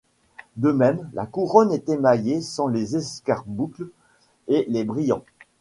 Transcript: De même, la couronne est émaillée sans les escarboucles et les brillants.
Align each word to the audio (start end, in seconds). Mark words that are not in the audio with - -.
De 0.57 0.71
même, 0.71 1.07
la 1.13 1.27
couronne 1.27 1.71
est 1.71 1.87
émaillée 1.87 2.41
sans 2.41 2.67
les 2.67 2.95
escarboucles 2.95 3.89
et 4.47 4.65
les 4.67 4.83
brillants. 4.83 5.21